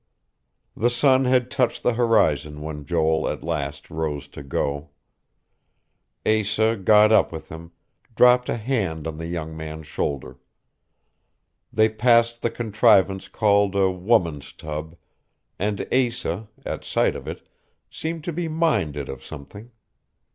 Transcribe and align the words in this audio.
The 0.75 0.89
sun 0.89 1.25
had 1.25 1.51
touched 1.51 1.83
the 1.83 1.93
horizon 1.93 2.63
when 2.63 2.85
Joel 2.85 3.29
at 3.29 3.43
last 3.43 3.91
rose 3.91 4.27
to 4.29 4.41
go. 4.41 4.89
Asa 6.25 6.75
got 6.75 7.11
up 7.11 7.31
with 7.31 7.49
him, 7.49 7.71
dropped 8.15 8.49
a 8.49 8.57
hand 8.57 9.05
on 9.05 9.19
the 9.19 9.27
young 9.27 9.55
man's 9.55 9.85
shoulder. 9.85 10.39
They 11.71 11.87
passed 11.87 12.41
the 12.41 12.49
contrivance 12.49 13.27
called 13.27 13.75
a 13.75 13.91
"woman's 13.91 14.53
tub"; 14.53 14.95
and 15.59 15.85
Asa, 15.93 16.47
at 16.65 16.83
sight 16.83 17.15
of 17.15 17.27
it, 17.27 17.47
seemed 17.87 18.23
to 18.23 18.33
be 18.33 18.47
minded 18.47 19.07
of 19.07 19.23
something. 19.23 19.69